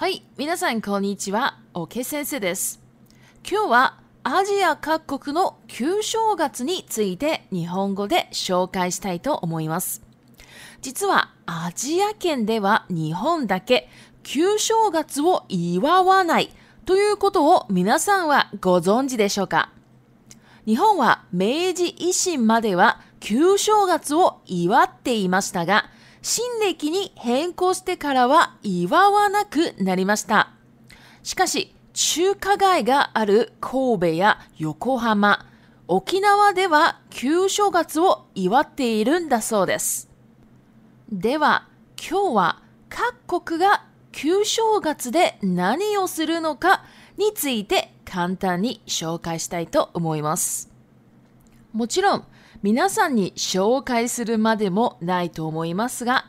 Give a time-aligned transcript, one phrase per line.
[0.00, 2.80] はい、皆さんこんにちは、オケ先生です。
[3.44, 10.00] 今日はアジア各国の旧正月について日本語で紹介したいと思います。
[10.82, 13.88] 実はアジア圏では日本だけ
[14.22, 16.50] 旧正月を祝わない
[16.86, 19.72] ということを皆さんはご存知でしょうか
[20.64, 25.86] 日本は明治維新までは旧正月を祝っていましたが、
[26.22, 30.50] 新暦に変更してからは祝わなくなりました。
[31.22, 35.46] しかし、中華街がある神戸や横浜、
[35.88, 40.08] 沖縄では旧正月を祝っているんだそうです。
[41.10, 41.66] では、
[41.98, 46.84] 今日は各国が旧正月で何をするのか
[47.16, 50.70] について簡単に紹介したいと思います。
[51.72, 52.24] もちろん、
[52.60, 56.26] 皆さんに紹介するまでもないと思いますが、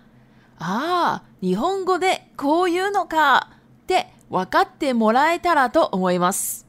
[0.59, 3.49] ああ、日本語でこういうのか
[3.83, 6.67] って分かってもらえたらと思います。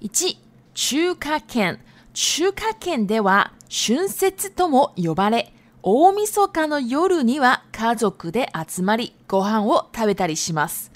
[0.00, 0.36] 1、
[0.74, 1.78] 中華圏。
[2.12, 5.52] 中華圏では春節とも呼ばれ、
[5.84, 10.90] 大晦日の夜には家族で集まりご飯を食べたりします。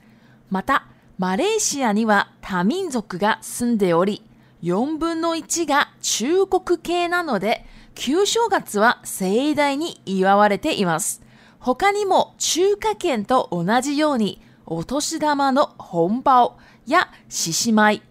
[0.50, 4.22] また、マレーシアには多民族が住んでおり、
[4.64, 11.22] 4分の1が中国系なので、旧正月は盛大に祝われています。
[11.58, 18.02] 他にも中華圏と同じように、お年玉の本場や獅子舞、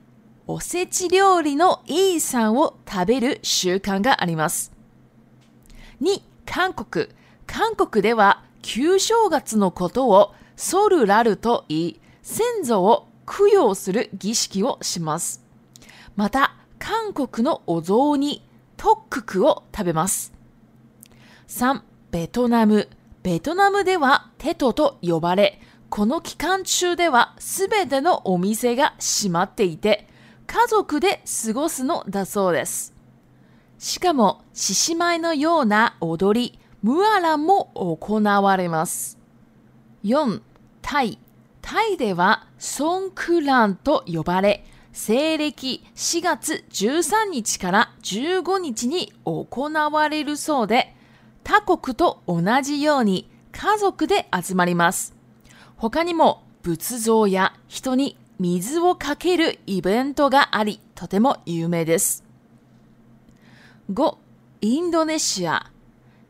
[0.48, 4.72] おせち料理のイーサンを食べる習慣があります。
[6.02, 7.10] 2、韓国。
[7.46, 15.44] 韓国では旧正月のことをソルラルと言い、先祖を供養する儀式をします。
[16.16, 16.56] また、
[17.06, 18.42] 韓国のお雑煮、
[18.78, 20.32] トッククを食べます。
[21.50, 21.82] 3、
[22.12, 22.88] ベトナム。
[23.24, 25.60] ベトナムではテトと呼ばれ、
[25.90, 30.08] この期間中では全てのお店が閉まっていて、
[30.48, 32.94] 家族で過ごすのだそうです。
[33.80, 37.66] しかも、獅子舞のような踊り、ムアランも
[38.00, 39.20] 行われます。
[40.06, 40.42] 4、
[40.82, 41.20] タイ。
[41.62, 44.64] タイではソンクランと呼ばれ、
[44.96, 50.94] 西暦4月13日から15日に行われるそうで、
[51.44, 55.16] 他国と同じように家族で集まります。
[55.78, 62.24] 他にも仏像や人に水をかけるイベントがあり、とても有名です。
[63.92, 64.18] 5、
[64.62, 65.72] インドネシア。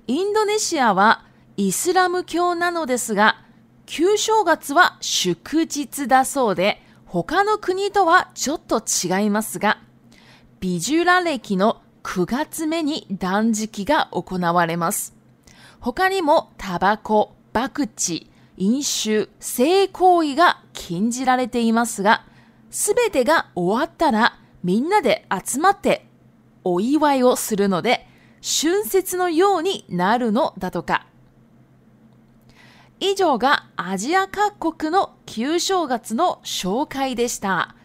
[0.07, 1.25] インドネシアは
[1.57, 3.43] イスラム教なのですが、
[3.85, 6.79] 旧正月は祝日だそうで、
[7.13, 9.77] 他の国とはちょっと違いますが、
[10.61, 15.13] ビジュラ歴の9月目に断食が行われます。
[15.79, 22.25] 他にもタバコ、博打、飲酒、性行為が禁じられていますが、
[22.71, 26.07] すべてが終わったらみんなで集まって
[26.63, 28.07] お祝いをするので、
[28.41, 31.05] 春節のようになるのだとか。
[33.05, 37.75] 以上がアジア各国の旧正月の紹介でした。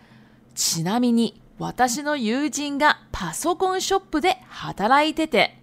[0.54, 5.58] ちなみに私の友人がパソコンショップで働いてて、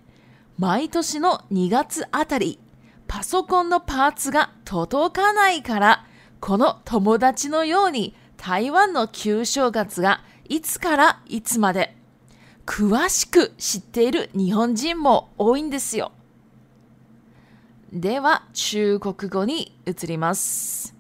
[0.57, 2.59] 毎年の2月あたり、
[3.07, 6.05] パソコンのパーツが届かないから、
[6.41, 11.95] この友達のように台湾の旧正月がいつからいつまで
[12.66, 16.11] 詳しく知っている日本人も多いんですよ。
[17.97, 20.94] では中国語に移ります。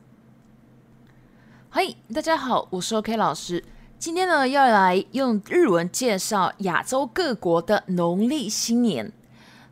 [1.75, 3.65] い、大家好，我是 o K 老师。
[3.99, 9.11] 今天呢，要来用日文介绍亚洲各国的农历新年。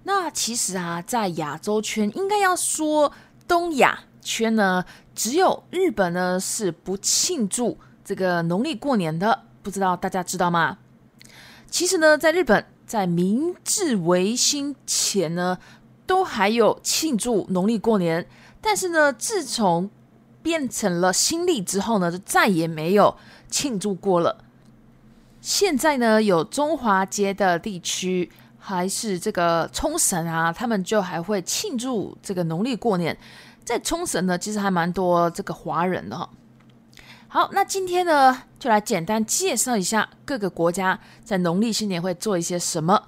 [0.03, 3.13] 那其实啊，在亚洲圈，应该要说
[3.47, 4.83] 东亚圈呢，
[5.15, 9.43] 只有日本呢是不庆祝这个农历过年的。
[9.61, 10.77] 不知道大家知道吗？
[11.71, 15.57] 其实呢，在日本，在明治维新前呢。
[16.05, 18.25] 都还有庆祝农历过年，
[18.61, 19.89] 但是呢，自从
[20.41, 23.15] 变成了新历之后呢，就再也没有
[23.49, 24.43] 庆祝过了。
[25.41, 28.29] 现在呢，有中华街的地区，
[28.59, 33.17] 还是这个冲绳啊，他们就还会庆祝这个农历过年。
[33.63, 36.29] 在冲绳呢，其实还蛮多这个华人的哈。
[37.29, 43.01] 好，那今天呢，就来简单介绍一下各个国家在农历新年会做一些什么。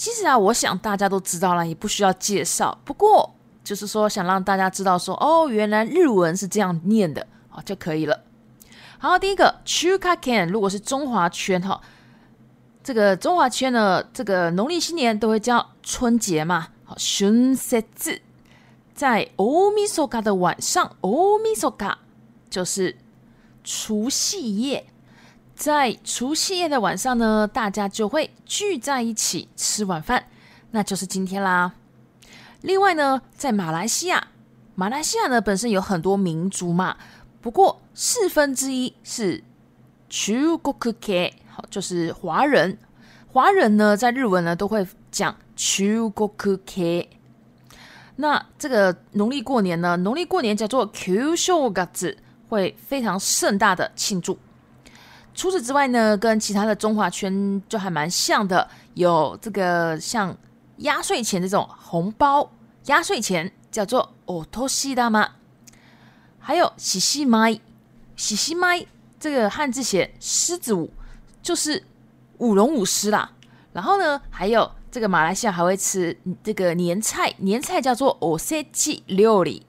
[0.00, 2.76] 其实啊，我想大家都知道了，也不需要介绍。
[2.86, 3.30] 不过
[3.62, 7.20] 就是说，想让大家知道，说哦，原来日文是这样念的
[7.50, 8.18] 啊就可以了。
[8.96, 11.78] 好，第一个 c h u k a n 如果是中华圈哈，
[12.82, 16.68] 这个中华圈呢，这个农历新年都会叫春节嘛。
[16.84, 18.18] 好春 h 字，
[18.94, 21.92] 在 omisoka 的晚上，omisoka
[22.48, 22.96] 就是
[23.62, 24.86] 除夕夜。
[25.60, 30.24] 在除夕夜的晚上呢，大家就会聚在一起吃晚饭，
[30.70, 31.70] 那就是今天啦。
[32.62, 34.28] 另外呢，在马来西亚，
[34.74, 36.96] 马来西亚呢本身有很多民族嘛，
[37.42, 39.44] 不过四分之一是
[40.10, 42.78] Chew Kok k e 好，就是华人。
[43.30, 47.08] 华人呢，在日文呢都会讲 Chew Kok k e
[48.16, 52.16] 那这个农历过年呢，农历过年叫做 Q s h o g a t
[52.48, 54.38] 会非常盛大的庆祝。
[55.34, 60.36] 除此之外呢，跟其他的中华圈就还蛮像的，有这个像
[60.78, 62.50] 压岁钱这种红包，
[62.86, 65.26] 压岁钱叫做哦托西大妈，
[66.38, 67.58] 还有喜喜麦，
[68.16, 68.84] 喜喜麦
[69.18, 70.92] 这个汉字写狮子舞，
[71.42, 71.82] 就是
[72.38, 73.30] 舞龙舞狮啦。
[73.72, 79.64] 然后呢，还有这个马来西亚还会吃这个年菜，年菜叫做哦塞 a 料理，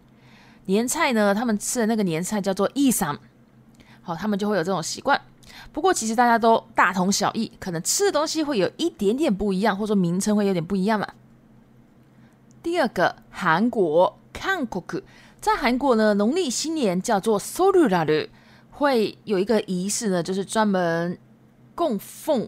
[0.65, 3.05] 年菜呢他们吃的那个年菜叫做 e s
[4.01, 5.21] 好，他们就会有这种习惯。
[5.71, 11.07] 不过其实大家都大同小异，可能吃的东西会有一点点不一样，或者说名称会有点不一样嘛。
[12.62, 15.01] 第二个，韩国康国 k
[15.39, 18.30] 在韩国呢，农历新年叫做 s o u l a 的，
[18.71, 21.18] 会有一个仪式呢，就是专门
[21.74, 22.47] 供奉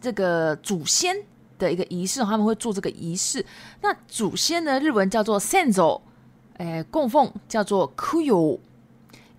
[0.00, 1.14] 这个祖先
[1.58, 3.44] 的一个仪式，他们会做这个仪式。
[3.82, 6.00] 那祖先呢，日文叫做 s 선 o
[6.56, 8.58] 哎，供奉叫做 kuyo，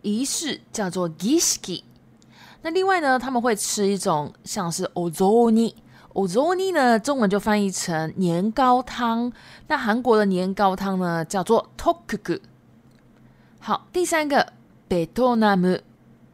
[0.03, 1.83] 仪式叫做 giski。
[2.65, 5.73] 那另外呢，他们会吃一种像是 o 조 니，
[6.13, 9.29] 欧洲니呢，中文就翻译成年糕汤。
[9.67, 12.39] 那韩国的年糕汤呢，叫做 tokku。
[13.59, 14.53] 好，第三个，
[14.87, 15.77] 베纳姆，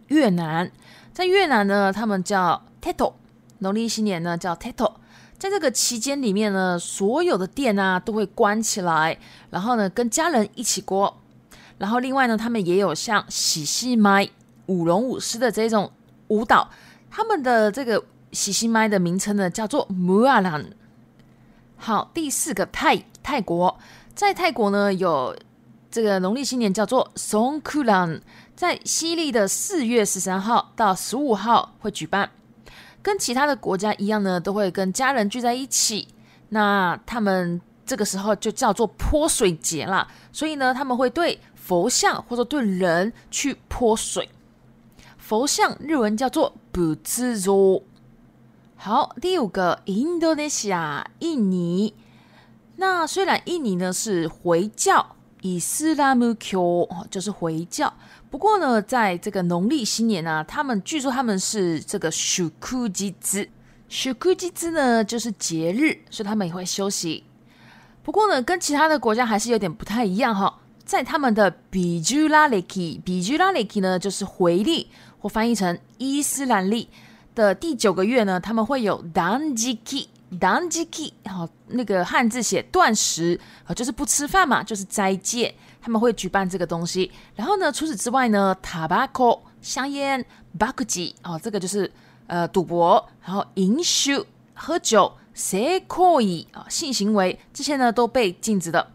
[0.10, 0.72] 越南，
[1.12, 3.16] 在越南呢，他们叫 t e t o
[3.58, 5.00] 农历新年呢叫 t e t o
[5.40, 9.18] 在这个期间里面呢，所有的店啊都会关起来，
[9.50, 11.18] 然后呢跟家人一起过。
[11.80, 14.30] 然后另外呢，他们也有像喜戏麦、
[14.68, 15.92] 舞龙舞狮的这种。
[16.30, 16.70] 舞蹈，
[17.12, 20.66] 他们的这个喜新麦的名称呢，叫做 Mualan。
[21.76, 23.78] 好，第四个泰泰国，
[24.16, 25.36] 在泰国呢有
[25.92, 28.22] 这个农历新年叫做 Songkran，
[28.56, 32.32] 在西历的四月十三号到十五号会举办。
[33.02, 36.06] 跟其他的国家一样呢，都会跟家人聚在一起。
[36.50, 44.30] 那他们这个时候就叫做泼水节啦，所以呢，他们会对佛像或者对人去泼水。
[45.30, 47.40] 佛像日文叫做不知。
[47.40, 47.84] ゾ。
[48.76, 51.94] 好，第五个，印度尼西亚，印尼。
[52.78, 56.60] 那虽然印尼呢是回教，伊斯兰穆教，
[57.12, 57.94] 就是回教。
[58.32, 63.44] 不过呢，在这个农历新年啊，他们据说他们是这个シュ吉兹，
[63.88, 67.24] ズ，シ吉兹呢就是节日，所以他们也会休息。
[68.02, 70.56] 不过呢，跟其他的国家还是有点不太一样哈。
[70.84, 74.90] 在他们的比ジ拉ラレ比ビ拉ュラ呢就是回历。
[75.20, 76.90] 或翻译成伊斯兰历
[77.36, 87.12] 的第九个月呢，他们会有 danjiki，danjiki，好，那个汉字写断食，啊，就是不吃饭嘛，就是斋戒，他们会举办这个东西。
[87.36, 90.22] 然后呢，除此之外呢，tobacco 香烟
[90.58, 91.90] b a c j y 啊，这个就是
[92.28, 98.94] 呃赌博，然后饮酒喝酒 s e 以，啊，性行为这些呢都被禁止的。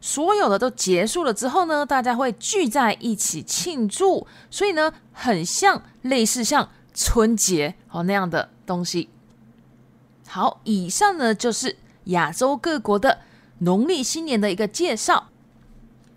[0.00, 9.08] 所有的都结束了之后呢，大家会聚在一起庆祝，所以呢，很像类似像春节哦那样的东西。
[10.28, 11.76] 好，以上呢就是
[12.06, 13.18] 亚洲各国的
[13.58, 15.28] 农历新年的一个介绍。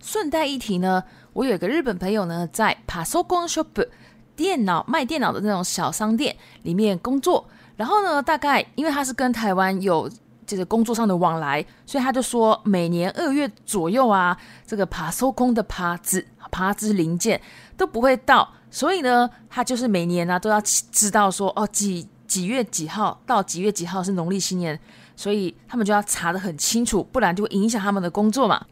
[0.01, 3.89] 顺带一提呢，我有一个日本朋友呢，在パソコンショップ
[4.35, 7.45] （电脑卖电脑的那种小商店）里面工作，
[7.75, 10.09] 然后呢，大概因为他是跟台湾有。
[10.49, 17.39] 就是工作上的往来，所以他就说，每年二月左右啊，这个爬收工的爬子爬字零件
[17.77, 24.77] 都不会到，所以呢，他就是每年呢都要知道说，哦，几几月几号到几月几号是农历新年，
[25.15, 28.65] 所以他们就要查得很清楚，不然就会影响他们的工作嘛。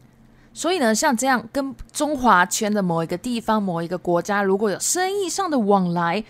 [0.52, 6.24] 所以呢，像这样跟中华圈的某一个地方、某一个国家如果有生意上的往来，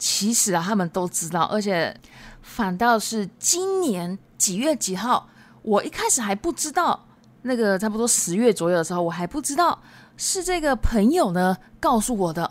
[0.00, 1.94] 其实啊，他们都知道，而且
[2.42, 5.28] 反倒是今年几月几号，
[5.60, 7.06] 我一开始还不知道。
[7.42, 9.78] 那个差不多十月左右的时候，我还不知道
[10.18, 12.50] 是这个朋友呢告诉我的，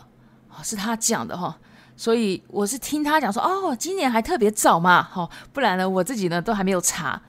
[0.64, 1.56] 是他讲的哈。
[1.96, 7.20] 所以我是听他讲说，哦，今年还特别早嘛，哦，不然呢我自己呢都还没有查。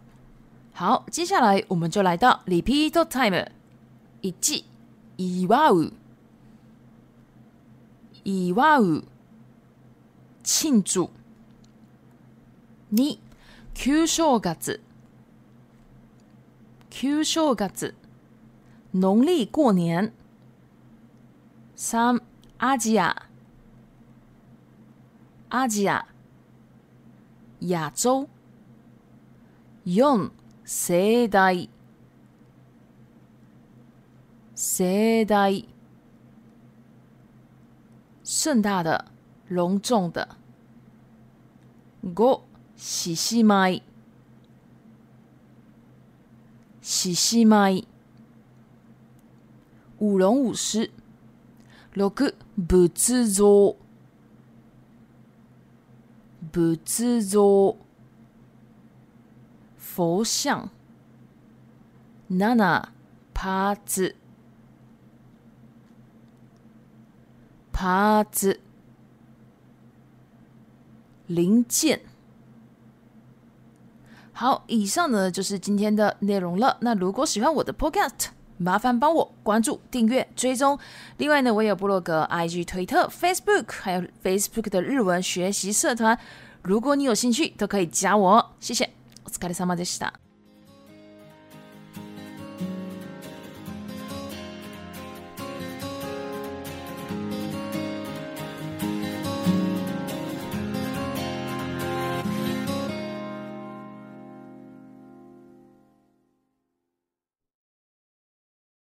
[0.74, 3.46] 好，接下来我们就来到里皮都 time，
[4.22, 4.34] 一，
[5.18, 5.92] 一哇呜，
[8.24, 9.02] 一哇五。
[10.44, 11.10] 庆祝。
[12.90, 13.20] 你
[13.74, 14.40] 九小
[17.56, 17.96] 月子，
[18.92, 20.14] 农历过年。
[21.76, 22.20] 三
[22.58, 23.26] 阿吉亚，
[25.50, 26.06] 阿吉亚，
[27.60, 28.28] 亚洲。
[30.64, 31.52] 四盛大，
[34.56, 35.50] 盛大，
[38.24, 39.11] 盛大的。
[39.52, 40.38] 隆重的，
[42.16, 42.42] 我
[42.78, 43.82] 喜喜买，
[46.82, 47.84] 喜喜买，
[50.00, 50.90] 舞龙舞狮，
[51.94, 53.76] 六，佛字座，
[56.54, 57.76] 佛字座，
[59.76, 60.70] 佛像，
[62.30, 62.40] 七
[63.34, 63.84] p a r t
[68.34, 68.60] s p
[71.36, 72.02] 零件。
[74.34, 76.78] 好，以上呢就是今天的内容了。
[76.82, 80.78] 那如果喜欢我的 Podcast，麻烦帮我关注、订阅、追踪。
[81.18, 86.18] 另外呢，我有部落格、IG、推特、Facebook，还有 Facebook 的日文学习社团。
[86.64, 88.52] 如果你有兴趣，都可以加我。
[88.60, 88.90] 谢谢。
[89.26, 90.21] お疲れ様でした。